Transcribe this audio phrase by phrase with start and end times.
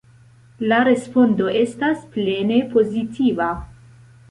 [0.71, 3.53] La respondo estas plene pozitiva.